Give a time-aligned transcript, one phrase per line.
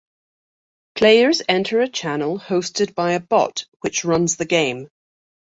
[0.95, 4.89] Players enter a channel hosted by a bot which runs the game.